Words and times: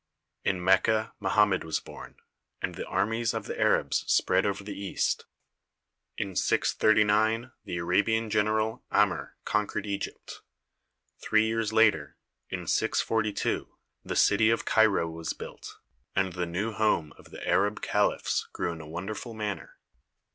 In 0.43 0.63
Mecca 0.63 1.13
Mo 1.19 1.29
hammed 1.29 1.63
was 1.63 1.79
born, 1.79 2.15
and 2.59 2.73
the 2.73 2.87
armies 2.87 3.35
of 3.35 3.45
the 3.45 3.59
Arabs 3.59 4.03
spread 4.11 4.47
over 4.47 4.63
the 4.63 4.73
East. 4.75 5.25
In 6.17 6.35
639 6.35 7.51
the 7.65 7.77
Arabian 7.77 8.31
general 8.31 8.83
Amr 8.89 9.37
conquered 9.45 9.85
Egypt. 9.85 10.41
Three 11.19 11.45
years 11.45 11.71
later, 11.71 12.17
in 12.49 12.65
22 12.65 12.65
THE 12.65 12.65
SEVEN 12.95 13.15
WONDERS 13.15 13.37
642, 13.43 13.77
the 14.03 14.15
city 14.15 14.49
of 14.49 14.65
Cairo 14.65 15.07
was 15.07 15.33
built, 15.33 15.75
and 16.15 16.33
the 16.33 16.47
new 16.47 16.71
home 16.71 17.13
of 17.15 17.29
the 17.29 17.47
Arab 17.47 17.83
caliphs 17.83 18.47
grew 18.51 18.71
in 18.71 18.81
a 18.81 18.87
wonderful 18.87 19.35
manner. 19.35 19.77